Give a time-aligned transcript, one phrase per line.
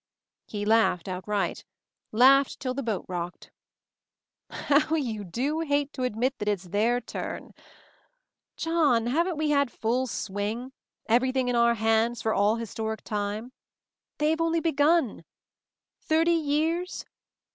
[0.47, 1.63] He laughed outright;
[2.11, 3.51] laughed till the boat rocked,
[4.49, 7.53] "How you do hate to admit that it's their turn.
[8.57, 9.05] John!
[9.05, 10.71] Haven't we had full swing—
[11.07, 13.51] everything in our hands— for all historic time?
[14.17, 15.23] They have only begun.
[15.99, 17.05] Thirty years?